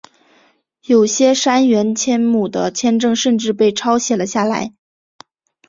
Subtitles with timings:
[0.85, 4.73] 有些杉原千亩的签证甚至被抄写了下来。